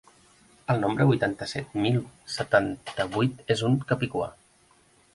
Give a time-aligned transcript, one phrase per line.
[0.73, 2.01] El nombre vuitanta-set mil
[2.39, 4.35] setanta-vuit és un capicua.